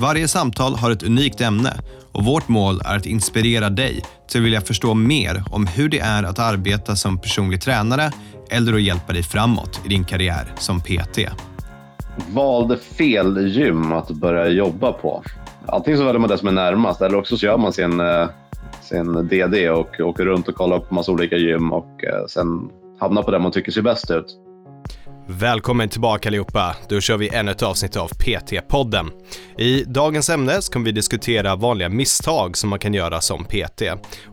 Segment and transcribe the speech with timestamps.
[0.00, 1.72] Varje samtal har ett unikt ämne
[2.12, 5.98] och vårt mål är att inspirera dig till att vilja förstå mer om hur det
[5.98, 8.10] är att arbeta som personlig tränare
[8.50, 11.18] eller att hjälpa dig framåt i din karriär som PT.
[12.28, 15.22] Valde fel gym att börja jobba på.
[15.66, 18.28] Antingen så väljer man det som är närmast eller också så gör man sin, eh,
[18.82, 22.70] sin DD och åker runt och kollar på massa olika gym och eh, sen
[23.00, 24.26] hamnar på det man tycker ser bäst ut.
[25.28, 26.76] Välkommen tillbaka allihopa.
[26.88, 29.10] Då kör vi ännu ett avsnitt av PT-podden.
[29.58, 33.82] I dagens ämne så kommer vi diskutera vanliga misstag som man kan göra som PT.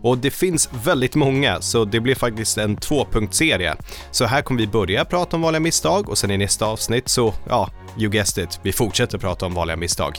[0.02, 3.76] Och det finns väldigt många, så det blir faktiskt en tvåpunktsserie.
[4.10, 7.34] Så här kommer vi börja prata om vanliga misstag och sen i nästa avsnitt så,
[7.48, 10.16] ja, you guessed it, vi fortsätter prata om vanliga misstag.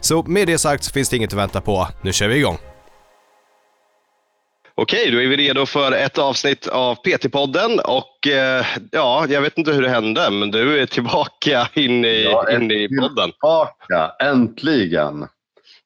[0.00, 1.88] Så med det sagt så finns det inget att vänta på.
[2.02, 2.75] Nu kör vi igång!
[4.78, 9.58] Okej, då är vi redo för ett avsnitt av PT-podden och eh, ja, jag vet
[9.58, 13.32] inte hur det hände, men du är tillbaka in i, ja, in i podden.
[13.32, 15.26] Tillbaka, äntligen!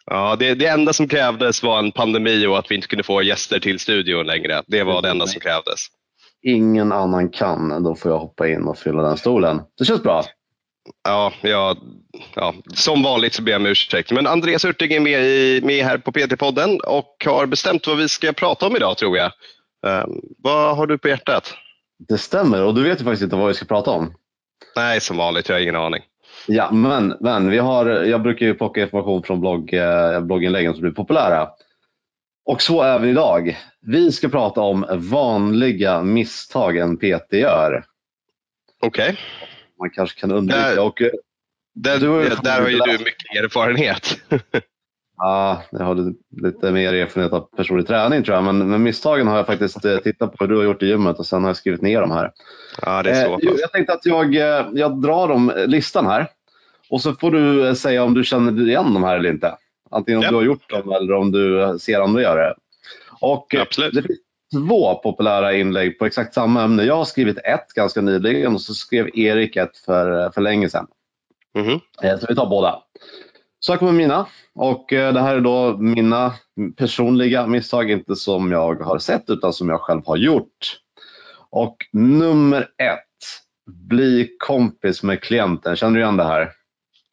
[0.06, 3.22] Ja, det, det enda som krävdes var en pandemi och att vi inte kunde få
[3.22, 4.62] gäster till studion längre.
[4.66, 5.86] Det var det enda som krävdes.
[6.42, 9.60] Ingen annan kan, då får jag hoppa in och fylla den stolen.
[9.78, 10.24] Det känns bra.
[11.04, 11.76] Ja, ja,
[12.34, 14.12] ja, som vanligt så ber jag om ursäkt.
[14.12, 18.08] Men Andreas Hurtig är med, i, med här på PT-podden och har bestämt vad vi
[18.08, 19.32] ska prata om idag tror jag.
[19.86, 21.54] Um, vad har du på hjärtat?
[22.08, 24.14] Det stämmer och du vet ju faktiskt inte vad vi ska prata om.
[24.76, 25.48] Nej, som vanligt.
[25.48, 26.02] Jag har ingen aning.
[26.46, 30.82] Ja, men, men vi har, jag brukar ju plocka information från blogg, eh, blogginläggen som
[30.82, 31.48] blir populära.
[32.44, 33.58] Och så även idag.
[33.80, 37.84] Vi ska prata om vanliga misstag en PT gör.
[38.82, 39.10] Okej.
[39.10, 39.16] Okay
[39.80, 40.58] man kanske kan undvika.
[40.58, 41.10] Där, och, eh,
[41.74, 44.20] där, där, där har ju du mycket erfarenhet.
[45.16, 48.44] ja, jag har lite mer erfarenhet av personlig träning tror jag.
[48.44, 51.18] Men, men misstagen har jag faktiskt eh, tittat på hur du har gjort i gymmet
[51.18, 52.32] och sen har jag skrivit ner dem här.
[52.82, 54.34] Ja, det är så eh, jag tänkte att jag,
[54.74, 56.28] jag drar dem, listan här.
[56.90, 59.56] Och så får du säga om du känner igen de här eller inte.
[59.90, 60.30] Antingen om ja.
[60.30, 62.54] du har gjort dem eller om du ser andra göra det.
[63.20, 63.94] Och Absolut.
[63.94, 64.02] Det
[64.52, 66.84] två populära inlägg på exakt samma ämne.
[66.84, 70.86] Jag har skrivit ett ganska nyligen och så skrev Erik ett för, för länge sedan.
[71.58, 71.80] Mm
[72.20, 72.82] Så vi tar båda.
[73.60, 74.26] Så här kommer mina.
[74.54, 76.34] Och eh, det här är då mina
[76.76, 80.78] personliga misstag, inte som jag har sett utan som jag själv har gjort.
[81.50, 83.06] Och nummer ett,
[83.88, 85.76] bli kompis med klienten.
[85.76, 86.52] Känner du igen det här?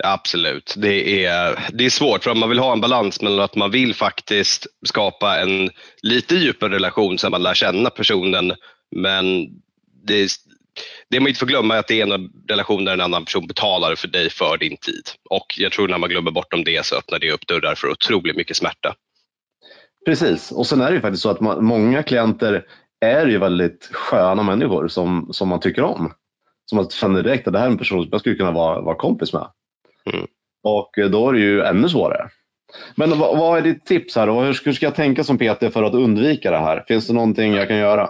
[0.03, 0.73] Absolut.
[0.77, 3.93] Det är, det är svårt för man vill ha en balans mellan att man vill
[3.93, 5.69] faktiskt skapa en
[6.01, 8.53] lite djupare relation så att man lär känna personen
[8.95, 9.47] men
[10.07, 10.29] det,
[11.09, 13.47] det man inte får glömma är att det är en relation där en annan person
[13.47, 15.03] betalar för dig för din tid.
[15.29, 17.89] Och jag tror när man glömmer bort om det så öppnar det upp dörrar för
[17.89, 18.95] otroligt mycket smärta.
[20.05, 22.65] Precis, och sen är det ju faktiskt så att många klienter
[22.99, 26.13] är ju väldigt sköna människor som, som man tycker om.
[26.65, 28.81] Som man känner direkt att det här är en person som jag skulle kunna vara,
[28.81, 29.47] vara kompis med.
[30.13, 30.27] Mm.
[30.63, 32.29] Och då är det ju ännu svårare.
[32.95, 34.29] Men vad, vad är ditt tips här?
[34.29, 36.83] Och hur ska jag tänka som PT för att undvika det här?
[36.87, 38.09] Finns det någonting jag kan göra?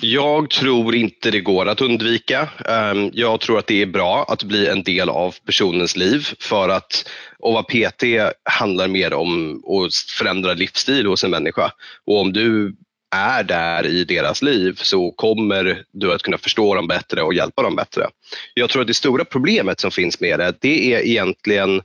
[0.00, 2.48] Jag tror inte det går att undvika.
[2.68, 6.68] Ehm, jag tror att det är bra att bli en del av personens liv för
[6.68, 7.04] att
[7.44, 8.04] att vara PT
[8.44, 11.72] handlar mer om att förändra livsstil hos en människa.
[12.06, 12.76] Och om du
[13.14, 17.62] är där i deras liv så kommer du att kunna förstå dem bättre och hjälpa
[17.62, 18.08] dem bättre.
[18.54, 21.82] Jag tror att det stora problemet som finns med det, det är egentligen,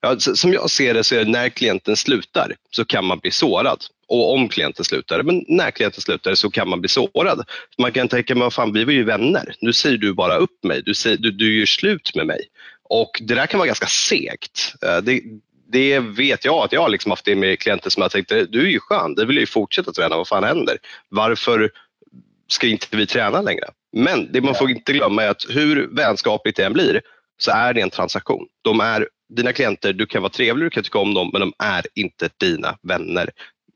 [0.00, 3.30] ja, som jag ser det så är det när klienten slutar så kan man bli
[3.30, 3.84] sårad.
[4.08, 7.44] Och om klienten slutar, men när klienten slutar så kan man bli sårad.
[7.78, 10.82] Man kan tänka, men fan vi var ju vänner, nu säger du bara upp mig,
[10.82, 12.40] du, säger, du, du gör slut med mig.
[12.88, 14.74] Och det där kan vara ganska segt.
[14.82, 15.22] Eh, det,
[15.72, 18.60] det vet jag att jag har liksom haft det med klienter som jag tänkte, du
[18.66, 20.78] är ju skön, du vill ju fortsätta träna, vad fan händer?
[21.08, 21.70] Varför
[22.48, 23.64] ska inte vi träna längre?
[23.92, 27.02] Men det man får inte glömma är att hur vänskapligt det än blir
[27.38, 28.46] så är det en transaktion.
[28.62, 31.52] De är dina klienter, du kan vara trevlig, du kan tycka om dem, men de
[31.58, 33.30] är inte dina vänner.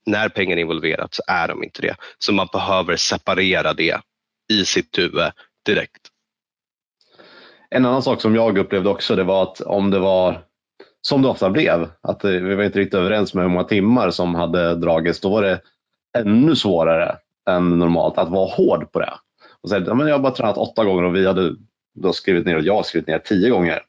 [0.07, 1.97] När pengar är involverat så är de inte det.
[2.19, 4.01] Så man behöver separera det
[4.53, 5.31] i sitt huvud
[5.67, 6.09] direkt.
[7.71, 10.43] En annan sak som jag upplevde också det var att om det var
[11.03, 11.89] som det ofta blev.
[12.01, 15.21] Att eh, vi var inte riktigt överens med hur många timmar som hade dragits.
[15.21, 15.61] Då var det
[16.19, 17.17] ännu svårare
[17.51, 19.13] än normalt att vara hård på det.
[19.63, 21.55] Och säga, ja, men jag har bara tränat åtta gånger och vi hade
[21.95, 23.83] då skrivit ner och jag har skrivit ner tio gånger.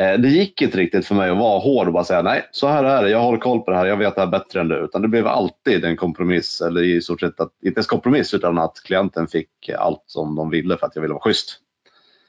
[0.00, 2.68] Eh, det gick inte riktigt för mig att vara hård och bara säga nej, så
[2.68, 4.68] här är det, jag håller koll på det här, jag vet det här bättre än
[4.68, 4.84] du.
[4.84, 8.58] Utan det blev alltid en kompromiss, eller i stort sett att, inte ens kompromiss, utan
[8.58, 11.60] att klienten fick allt som de ville för att jag ville vara schysst.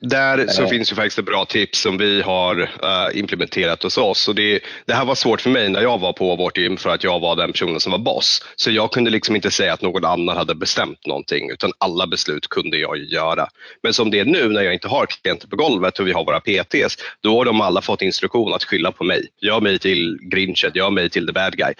[0.05, 4.27] Där så finns ju faktiskt ett bra tips som vi har uh, implementerat hos oss.
[4.27, 6.89] Och det, det, här var svårt för mig när jag var på vårt gym för
[6.89, 8.45] att jag var den personen som var boss.
[8.55, 12.47] Så jag kunde liksom inte säga att någon annan hade bestämt någonting utan alla beslut
[12.47, 13.47] kunde jag göra.
[13.83, 16.25] Men som det är nu när jag inte har klienter på golvet och vi har
[16.25, 19.27] våra PTs, då har de alla fått instruktion att skylla på mig.
[19.41, 21.73] Gör mig till grinchen, gör mig till the bad guy.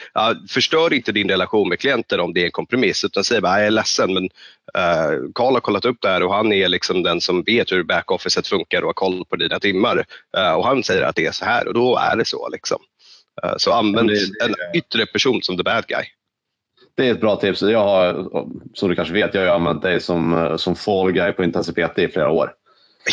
[0.49, 3.67] Förstör inte din relation med klienten om det är en kompromiss utan säg bara jag
[3.67, 4.29] är ledsen men
[5.33, 7.83] Karl uh, har kollat upp det här och han är liksom den som vet hur
[7.83, 10.05] backofficet funkar och har koll på dina timmar.
[10.37, 12.49] Uh, och han säger att det är så här och då är det så.
[12.49, 12.77] Liksom.
[13.45, 16.03] Uh, så använd en yttre person som the bad guy.
[16.97, 17.61] Det är ett bra tips.
[17.61, 18.27] Jag har,
[18.73, 22.07] som du kanske vet, jag har använt dig som, som fall guy på intensitet i
[22.07, 22.53] flera år.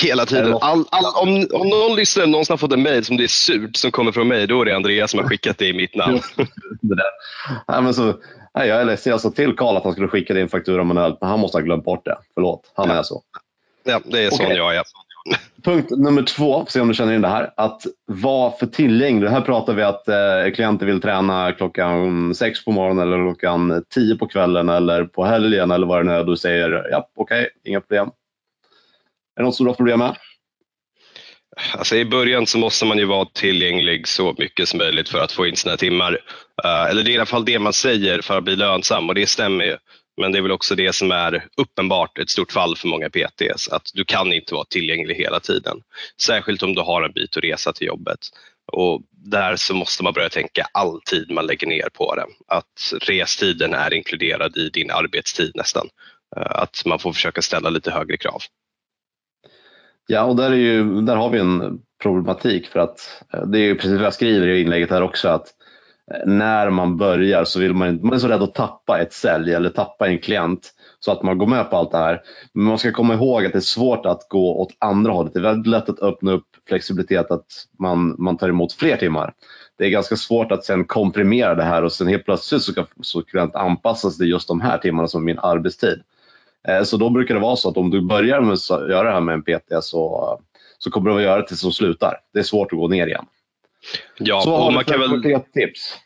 [0.01, 0.59] Hela tiden.
[0.61, 3.77] All, all, om, om någon lyssnare någonsin har fått en mail som det är surt
[3.77, 6.21] som kommer från mig, då är det Andreas som har skickat det i mitt namn.
[6.81, 7.11] det där.
[7.67, 8.15] Ja, men så,
[8.55, 9.11] Nej, jag är ledsen.
[9.11, 11.63] Jag sa till Karl att han skulle skicka din faktura manuellt, men han måste ha
[11.63, 12.19] glömt bort det.
[12.35, 13.23] Förlåt, han är så.
[13.85, 14.57] Ja, det är så okay.
[14.57, 14.83] jag är.
[15.65, 17.53] Punkt nummer två, se om du känner in det här.
[17.57, 19.29] Att vara för tillgänglig.
[19.29, 24.17] Här pratar vi att eh, klienter vill träna klockan sex på morgonen eller klockan tio
[24.17, 26.25] på kvällen eller på helgen eller vad det nu är.
[26.25, 28.11] Du säger ja, okej, okay, inga problem.
[29.37, 30.17] Är det något som du har problem med?
[31.79, 35.33] Alltså I början så måste man ju vara tillgänglig så mycket som möjligt för att
[35.33, 36.19] få in sina timmar.
[36.65, 39.15] Eh, eller det är i alla fall det man säger för att bli lönsam och
[39.15, 39.77] det stämmer ju.
[40.21, 43.69] Men det är väl också det som är uppenbart ett stort fall för många PTs,
[43.69, 45.81] att du kan inte vara tillgänglig hela tiden.
[46.21, 48.19] Särskilt om du har en bit att resa till jobbet.
[48.73, 52.27] Och där så måste man börja tänka all tid man lägger ner på det.
[52.49, 55.89] Att restiden är inkluderad i din arbetstid nästan.
[56.37, 58.43] Eh, att man får försöka ställa lite högre krav.
[60.07, 63.65] Ja, och där, är ju, där har vi en problematik för att eh, det är
[63.65, 65.55] ju precis vad jag skriver i inlägget här också att
[66.27, 69.71] när man börjar så vill man man är så rädd att tappa ett sälj eller
[69.71, 70.71] tappa en klient
[71.01, 72.21] så att man går med på allt det här.
[72.53, 75.33] Men man ska komma ihåg att det är svårt att gå åt andra hållet.
[75.33, 77.47] Det är väldigt lätt att öppna upp flexibilitet att
[77.79, 79.35] man, man tar emot fler timmar.
[79.79, 82.87] Det är ganska svårt att sen komprimera det här och sen helt plötsligt så kan,
[83.01, 86.03] så klient anpassas till just de här timmarna som min arbetstid.
[86.69, 89.13] Eh, så då brukar det vara så att om du börjar med att göra det
[89.13, 90.41] här med en PT så,
[90.79, 92.17] så kommer du att göra det tills de slutar.
[92.33, 93.25] Det är svårt att gå ner igen.
[94.19, 95.41] Ja, så och man kan väl...
[95.55, 95.99] tips?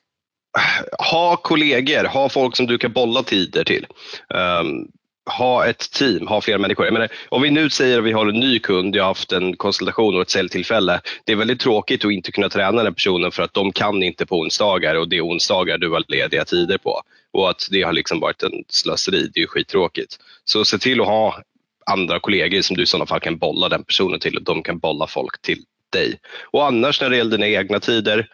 [1.11, 3.87] Ha kollegor, ha folk som du kan bolla tider till.
[4.35, 4.89] Um,
[5.31, 6.87] ha ett team, ha fler människor.
[6.87, 9.33] Jag menar, om vi nu säger att vi har en ny kund, jag har haft
[9.33, 11.01] en konsultation och ett säljtillfälle.
[11.25, 14.27] Det är väldigt tråkigt att inte kunna träna den personen för att de kan inte
[14.27, 17.03] på onsdagar och det är onsdagar du har lediga tider på.
[17.33, 20.17] Och att det har liksom varit en slöseri, det är ju skittråkigt.
[20.45, 21.43] Så se till att ha
[21.87, 24.79] andra kollegor som du i sådana fall kan bolla den personen till och de kan
[24.79, 26.21] bolla folk till dig.
[26.51, 28.29] Och annars när det gäller dina egna tider,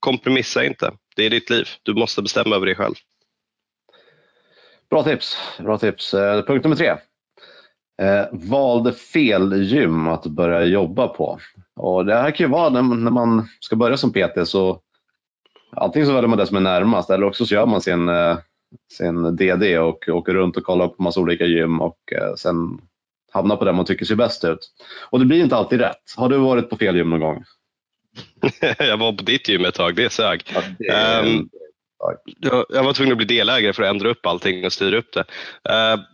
[0.00, 0.92] kompromissa inte.
[1.16, 1.68] Det är ditt liv.
[1.82, 2.94] Du måste bestämma över dig själv.
[4.90, 5.36] Bra tips.
[5.58, 6.14] Bra tips.
[6.14, 6.96] Eh, punkt nummer tre.
[8.02, 11.38] Eh, valde fel gym att börja jobba på.
[11.76, 14.80] Och det här kan ju vara när, när man ska börja som PT så
[15.76, 18.38] antingen så väljer man det som är närmast eller också så gör man sin, eh,
[18.92, 22.80] sin DD och åker runt och kollar på massa olika gym och eh, sen
[23.32, 24.70] hamnar på det man tycker ser bäst ut.
[25.10, 26.14] Och det blir inte alltid rätt.
[26.16, 27.44] Har du varit på fel gym någon gång?
[28.78, 30.42] jag var på ditt gym ett tag, det sög.
[30.54, 31.26] Ja, det är...
[31.26, 31.48] um,
[32.68, 35.24] jag var tvungen att bli delägare för att ändra upp allting och styra upp det.
[35.70, 36.04] Uh,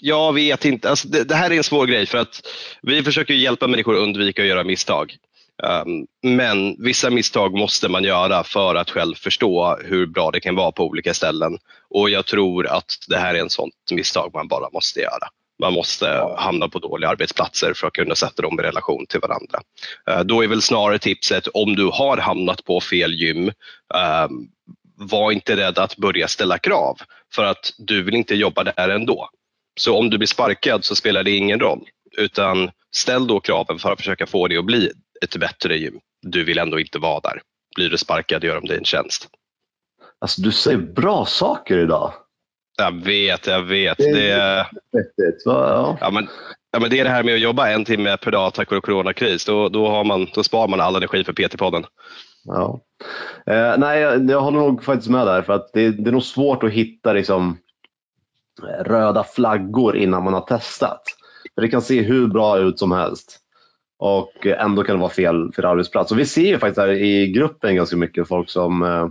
[0.00, 2.40] jag vet inte, alltså det, det, här är en svår grej för att
[2.82, 5.16] vi försöker hjälpa människor att undvika att göra misstag.
[5.62, 10.56] Um, men vissa misstag måste man göra för att själv förstå hur bra det kan
[10.56, 11.58] vara på olika ställen.
[11.90, 15.28] Och jag tror att det här är en sånt misstag man bara måste göra.
[15.60, 16.06] Man måste
[16.36, 19.60] hamna på dåliga arbetsplatser för att kunna sätta dem i relation till varandra.
[20.10, 24.48] Uh, då är väl snarare tipset om du har hamnat på fel gym, um,
[24.96, 26.98] var inte rädd att börja ställa krav
[27.34, 29.28] för att du vill inte jobba där ändå.
[29.80, 33.92] Så om du blir sparkad så spelar det ingen roll utan ställ då kraven för
[33.92, 34.92] att försöka få det att bli
[35.24, 36.00] ett bättre gym.
[36.22, 37.42] Du vill ändå inte vara där.
[37.76, 39.28] Blir du sparkad gör de dig en tjänst.
[40.20, 42.12] Alltså du säger bra saker idag.
[42.78, 43.98] Jag vet, jag vet.
[43.98, 45.98] Det är, det ja.
[46.00, 46.28] Ja, men,
[46.72, 48.80] ja, men det är det här med att jobba en timme per dag tack vare
[48.80, 49.44] coronakris.
[49.44, 51.84] Då, då, har man, då sparar man all energi för PT-podden.
[52.44, 52.80] Ja.
[53.46, 55.42] Eh, nej, jag, jag håller nog faktiskt med där.
[55.42, 57.58] För att det, det är nog svårt att hitta liksom,
[58.84, 61.02] röda flaggor innan man har testat.
[61.54, 63.38] För det kan se hur bra ut som helst
[63.98, 66.12] och ändå kan det vara fel för arbetsplats.
[66.12, 69.08] Och vi ser ju faktiskt här i gruppen ganska mycket folk som eh,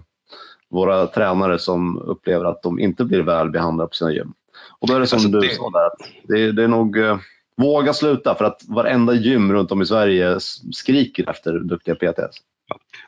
[0.72, 4.34] våra tränare som upplever att de inte blir väl behandlade på sina gym.
[4.80, 5.56] Och då är det som alltså, du det...
[5.56, 5.90] sa där,
[6.24, 7.18] det, det är nog eh,
[7.58, 10.40] Våga sluta för att varenda gym runt om i Sverige
[10.72, 12.38] skriker efter duktiga PTs.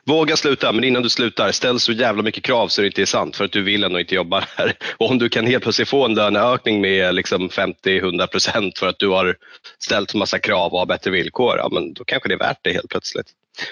[0.06, 3.06] Våga sluta, men innan du slutar, ställ så jävla mycket krav så det inte är
[3.06, 4.72] sant för att du vill ändå inte jobba här.
[4.96, 8.98] Och om du kan helt plötsligt få en löneökning med liksom 50-100 procent för att
[8.98, 9.36] du har
[9.78, 12.72] ställt massa krav och har bättre villkor, ja, men då kanske det är värt det
[12.72, 13.26] helt plötsligt.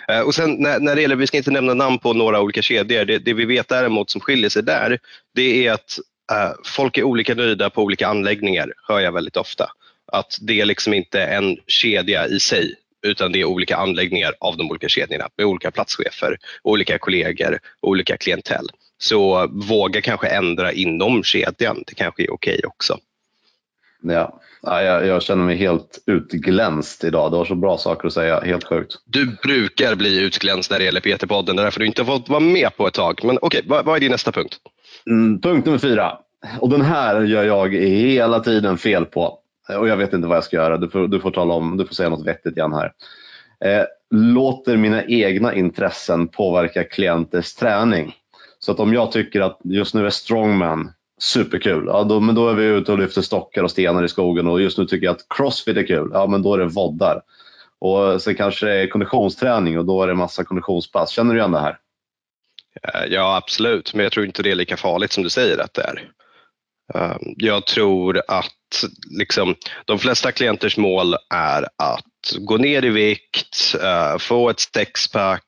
[0.09, 2.63] Eh, och sen när, när det gäller, vi ska inte nämna namn på några olika
[2.63, 4.99] kedjor, det, det vi vet däremot som skiljer sig där,
[5.35, 5.99] det är att
[6.33, 9.71] äh, folk är olika nöjda på olika anläggningar, hör jag väldigt ofta.
[10.13, 14.57] Att det är liksom inte en kedja i sig utan det är olika anläggningar av
[14.57, 18.67] de olika kedjorna med olika platschefer, olika kollegor, olika klientell.
[18.99, 22.99] Så våga kanske ändra inom kedjan, det kanske är okej okay också.
[24.03, 27.33] Ja, jag, jag, känner mig helt utglänst idag.
[27.33, 28.95] Du har så bra saker att säga, helt sjukt.
[29.05, 32.77] Du brukar bli utglänst när det gäller PT-podden, därför du inte har fått vara med
[32.77, 33.21] på ett tag.
[33.25, 34.57] Men okej, okay, vad, vad, är din nästa punkt?
[35.07, 36.19] Mm, punkt nummer fyra.
[36.61, 39.39] Och den här gör jag hela tiden fel på.
[39.69, 40.77] Eh, och jag vet inte vad jag ska göra.
[40.77, 42.93] Du får, du får, tala om, du får säga något vettigt igen här.
[43.65, 48.15] Eh, låter mina egna intressen påverka klienters träning.
[48.59, 52.49] Så att om jag tycker att just nu är strongman superkul, ja, då, men då
[52.49, 55.15] är vi ute och lyfter stockar och stenar i skogen och just nu tycker jag
[55.15, 57.23] att crossfit är kul, ja men då är det voddar.
[57.79, 61.11] Och sen kanske det är konditionsträning och då är det massa konditionspass.
[61.11, 61.79] Känner du igen det här?
[62.83, 65.75] Eh, ja absolut, men jag tror inte det är lika farligt som du säger att
[65.75, 66.11] det är.
[66.95, 73.75] Ehm, jag tror att liksom, de flesta klienters mål är att gå ner i vikt,
[73.83, 75.43] eh, få ett sexpack,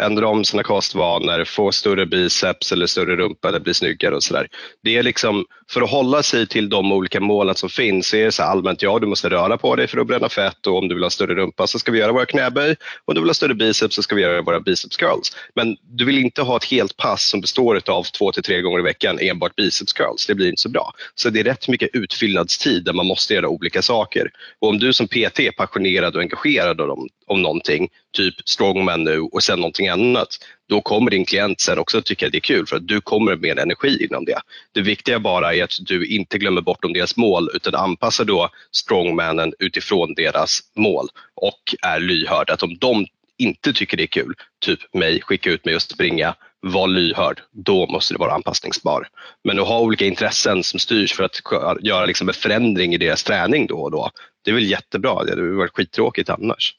[0.00, 4.48] ändra om sina kostvanor, få större biceps eller större rumpa eller bli snyggare och sådär.
[4.82, 8.24] Det är liksom, för att hålla sig till de olika målen som finns så är
[8.24, 10.88] det så allmänt, ja du måste röra på dig för att bränna fett och om
[10.88, 12.76] du vill ha större rumpa så ska vi göra våra knäböj.
[13.04, 15.36] Om du vill ha större biceps så ska vi göra våra biceps curls.
[15.54, 18.78] Men du vill inte ha ett helt pass som består av två till tre gånger
[18.78, 20.26] i veckan enbart biceps curls.
[20.26, 20.92] Det blir inte så bra.
[21.14, 24.30] Så det är rätt mycket utfyllnadstid där man måste göra olika saker.
[24.60, 29.20] Och om du som PT är passionerad och engagerad om, om någonting, typ strongman nu
[29.20, 30.28] och sen någonting annat,
[30.68, 33.36] då kommer din klient sen också tycka att det är kul för att du kommer
[33.36, 34.40] med energi inom det.
[34.72, 38.48] Det viktiga bara är att du inte glömmer bort om deras mål utan anpassar då
[38.72, 42.50] strongmannen utifrån deras mål och är lyhörd.
[42.50, 43.06] Att om de
[43.38, 47.86] inte tycker det är kul, typ mig, skicka ut mig och springa, var lyhörd, då
[47.86, 49.08] måste det vara anpassningsbar.
[49.44, 53.24] Men att ha olika intressen som styrs för att göra liksom en förändring i deras
[53.24, 54.10] träning då och då,
[54.44, 55.24] det är väl jättebra.
[55.24, 56.74] Det hade varit skittråkigt annars.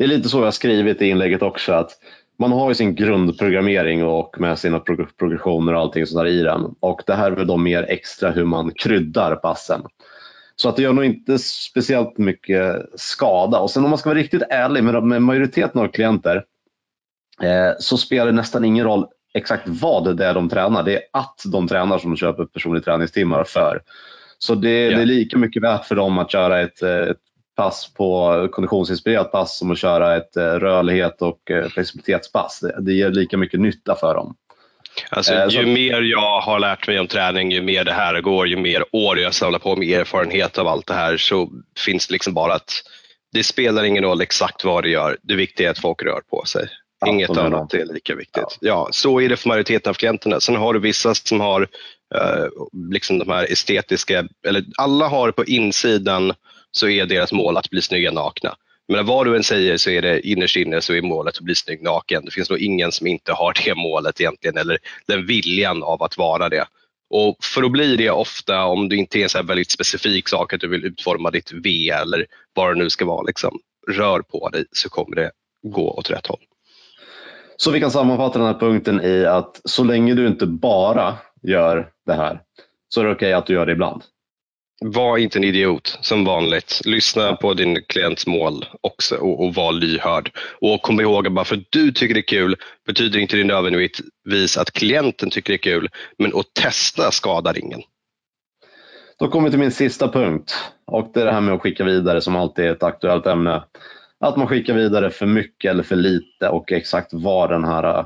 [0.00, 1.90] Det är lite så jag har skrivit i inlägget också, att
[2.38, 4.80] man har ju sin grundprogrammering och med sina
[5.18, 6.74] progressioner och allting sådär i den.
[6.80, 9.82] Och det här är väl då mer extra hur man kryddar passen.
[10.56, 13.58] Så att det gör nog inte speciellt mycket skada.
[13.58, 16.44] Och sen om man ska vara riktigt ärlig med, med majoriteten av klienter
[17.42, 20.82] eh, så spelar det nästan ingen roll exakt vad det är de tränar.
[20.82, 23.82] Det är att de tränar som de köper personliga träningstimmar för.
[24.38, 24.96] Så det, yeah.
[24.96, 27.16] det, är lika mycket värt för dem att köra ett, ett
[27.60, 32.64] pass på konditionsinspirerat pass som att köra ett eh, rörlighet och eh, flexibilitetspass.
[32.78, 34.34] Det, ger lika mycket nytta för dem.
[35.10, 35.68] Alltså, eh, ju så...
[35.68, 39.18] mer jag har lärt mig om träning, ju mer det här går, ju mer år
[39.18, 42.72] jag samlar på mig erfarenhet av allt det här så finns det liksom bara att
[43.32, 45.18] det spelar ingen roll exakt vad det gör.
[45.22, 46.68] Det viktiga är att folk rör på sig.
[47.06, 48.44] Inget annat är lika viktigt.
[48.44, 48.56] Ja.
[48.60, 48.88] ja.
[48.90, 50.40] så är det för majoriteten av klienterna.
[50.40, 52.46] Sen har du vissa som har uh,
[52.90, 56.34] liksom de här estetiska, eller alla har på insidan
[56.72, 58.56] så är deras mål att bli snygga nakna.
[58.88, 61.54] Men vad du än säger så är det innerst inne så är målet att bli
[61.54, 62.24] snygg naken.
[62.24, 66.18] Det finns nog ingen som inte har det målet egentligen eller den viljan av att
[66.18, 66.64] vara det.
[67.10, 70.52] Och för att bli det ofta, om du inte är en så väldigt specifik sak
[70.52, 73.58] att du vill utforma ditt V eller vad det nu ska vara, liksom,
[73.88, 75.30] rör på dig så kommer det
[75.62, 76.40] gå åt rätt håll.
[77.56, 81.90] Så vi kan sammanfatta den här punkten i att så länge du inte bara gör
[82.06, 82.40] det här
[82.88, 84.02] så är det okej okay att du gör det ibland.
[84.84, 86.80] Var inte en idiot som vanligt.
[86.84, 90.30] Lyssna på din klients mål också och, och var lyhörd.
[90.60, 92.56] Och kom ihåg att bara för att du tycker det är kul
[92.86, 95.88] betyder inte det nödvändigtvis att klienten tycker det är kul.
[96.18, 97.80] Men att testa skadar ingen.
[99.18, 100.54] Då kommer vi till min sista punkt
[100.86, 103.62] och det är det här med att skicka vidare som alltid är ett aktuellt ämne.
[104.20, 108.04] Att man skickar vidare för mycket eller för lite och exakt var den här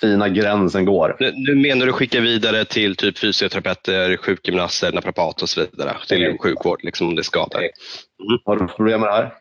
[0.00, 1.16] fina gränsen går.
[1.46, 6.38] Nu menar du skicka vidare till typ fysioterapeuter, sjukgymnaster, naprapat och så vidare, till okay.
[6.38, 7.60] sjukvård liksom, om det skadar.
[7.60, 7.72] Mm.
[8.44, 9.34] Har du problem med det här?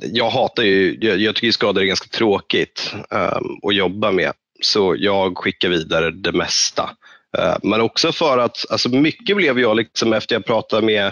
[0.00, 4.96] Jag hatar ju, jag, jag tycker skador är ganska tråkigt um, att jobba med, så
[4.98, 6.90] jag skickar vidare det mesta.
[7.38, 11.06] Uh, men också för att, alltså mycket blev jag liksom efter jag pratade med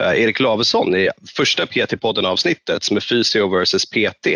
[0.00, 4.26] uh, Erik Lavesson i första PT-podden avsnittet som är Fysio versus PT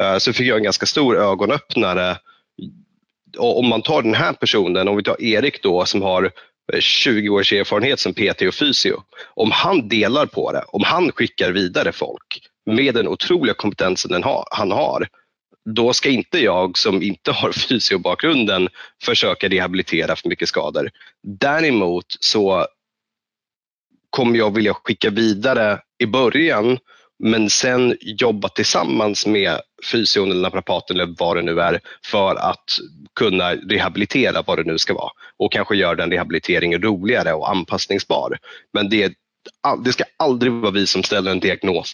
[0.00, 2.16] Eh, så fick jag en ganska stor ögonöppnare.
[3.38, 6.32] om man tar den här personen, om vi tar Erik då som har
[6.72, 9.02] eh, 20 års erfarenhet som PT och fysio,
[9.34, 14.22] om han delar på det, om han skickar vidare folk med den otroliga kompetensen den
[14.22, 15.08] ha, han har,
[15.66, 18.68] då ska inte jag som inte har fysiobakgrunden
[19.02, 20.90] försöka rehabilitera för mycket skador.
[21.22, 22.66] Däremot så
[24.10, 26.78] kommer jag vilja skicka vidare i början
[27.18, 29.60] men sen jobba tillsammans med
[29.92, 32.64] fysion eller naprapaten eller vad det nu är för att
[33.14, 38.38] kunna rehabilitera vad det nu ska vara och kanske göra den rehabiliteringen roligare och anpassningsbar.
[38.72, 39.14] Men det,
[39.84, 41.92] det ska aldrig vara vi som ställer en diagnos.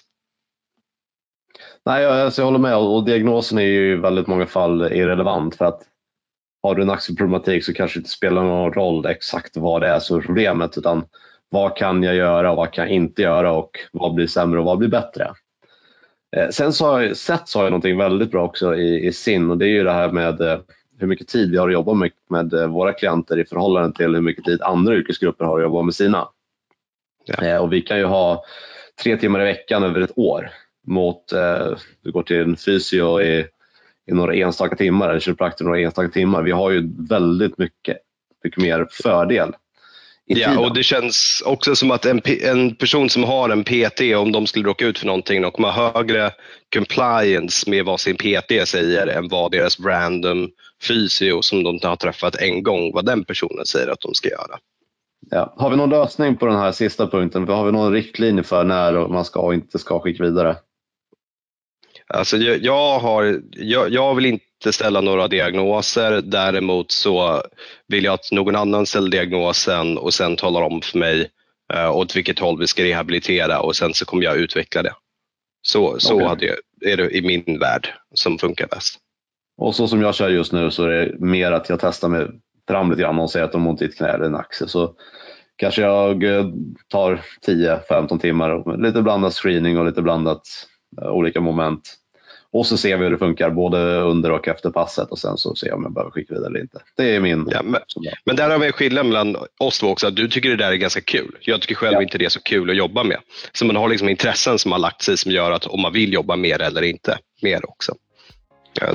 [1.84, 5.64] Nej, alltså jag håller med och diagnosen är ju i väldigt många fall irrelevant för
[5.64, 5.82] att
[6.62, 10.00] har du en axelproblematik så kanske det inte spelar någon roll exakt vad det är
[10.00, 11.04] som är problemet utan
[11.52, 14.64] vad kan jag göra och vad kan jag inte göra och vad blir sämre och
[14.64, 15.30] vad blir bättre?
[16.36, 19.12] Eh, sen så har jag sett så har jag någonting väldigt bra också i, i
[19.12, 20.58] SIN och det är ju det här med eh,
[20.98, 24.14] hur mycket tid vi har att jobba med, med eh, våra klienter i förhållande till
[24.14, 26.28] hur mycket tid andra yrkesgrupper har att jobba med sina.
[27.24, 27.60] Ja.
[27.60, 28.44] Och vi kan ju ha
[29.02, 30.50] tre timmar i veckan över ett år
[30.86, 33.46] mot, eh, du går till en fysio i,
[34.06, 36.42] i några enstaka timmar, eller kiropraktor några enstaka timmar.
[36.42, 37.96] Vi har ju väldigt mycket,
[38.44, 39.52] mycket mer fördel
[40.24, 44.32] Ja, och det känns också som att en, en, person som har en PT, om
[44.32, 46.30] de skulle råka ut för någonting, de kommer ha högre
[46.74, 50.50] compliance med vad sin PT säger än vad deras random
[50.82, 54.58] fysio som de har träffat en gång, vad den personen säger att de ska göra.
[55.30, 55.54] Ja.
[55.56, 57.48] Har vi någon lösning på den här sista punkten?
[57.48, 60.56] Har vi någon riktlinje för när man ska och inte ska skicka vidare?
[62.06, 66.20] Alltså jag, jag har, jag, jag vill inte inte ställa några diagnoser.
[66.20, 67.42] Däremot så
[67.88, 71.30] vill jag att någon annan ställer diagnosen och sen talar om för mig
[71.72, 74.94] eh, åt vilket håll vi ska rehabilitera och sen så kommer jag utveckla det.
[75.62, 76.26] Så, så okay.
[76.26, 76.56] hade jag,
[76.92, 78.98] är det i min värld som funkar bäst.
[79.58, 82.26] Och så som jag kör just nu så är det mer att jag testar mig
[82.68, 84.68] fram lite grann och säger att de har ont i ett knä eller en axel.
[84.68, 84.94] Så
[85.56, 86.46] kanske jag eh,
[86.88, 90.42] tar 10-15 timmar, lite blandad screening och lite blandat
[91.02, 91.98] eh, olika moment
[92.52, 95.54] och så ser vi hur det funkar både under och efter passet och sen så
[95.54, 96.78] ser jag om jag behöver skicka vidare eller inte.
[96.96, 97.48] Det är min...
[97.50, 97.80] Ja, men,
[98.24, 100.06] men där har vi en skillnad mellan oss två också.
[100.06, 101.36] Att du tycker det där är ganska kul.
[101.40, 102.02] Jag tycker själv ja.
[102.02, 103.18] inte det är så kul att jobba med.
[103.52, 106.12] Så man har liksom intressen som har lagt sig som gör att om man vill
[106.12, 107.94] jobba mer eller inte, mer också.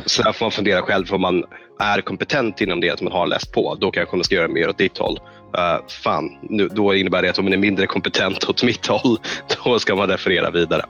[0.05, 1.43] Så där får man fundera själv om man
[1.79, 3.75] är kompetent inom det som man har läst på.
[3.75, 5.19] Då kanske man ska göra mer åt ditt håll.
[5.57, 9.17] Uh, fan, nu, då innebär det att om man är mindre kompetent åt mitt håll,
[9.63, 10.85] då ska man referera vidare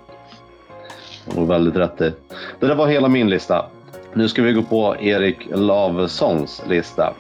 [1.36, 2.13] och väldigt rätt i.
[2.60, 3.66] Det där var hela min lista.
[4.13, 7.13] Nu ska vi gå på Erik Lavessons lista.